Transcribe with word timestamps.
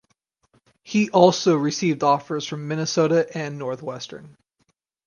He 0.81 1.11
also 1.11 1.55
received 1.55 2.01
offers 2.01 2.47
from 2.47 2.67
Minnesota 2.67 3.29
and 3.37 3.59
Northwestern. 3.59 4.35